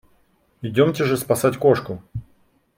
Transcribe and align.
Идемте 0.63 1.03
же 1.03 1.15
спасать 1.15 1.57
кошку! 1.57 2.01